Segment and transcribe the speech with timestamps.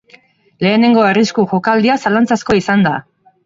[0.65, 2.99] Lehenengo arrisku jokaldia zalantzazkoa izan da.